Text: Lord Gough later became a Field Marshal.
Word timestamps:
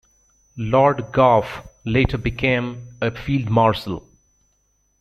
Lord 0.57 1.11
Gough 1.11 1.61
later 1.85 2.17
became 2.17 2.87
a 3.03 3.11
Field 3.11 3.51
Marshal. 3.51 4.03